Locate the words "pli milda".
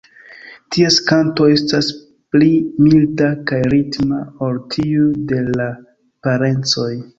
2.35-3.29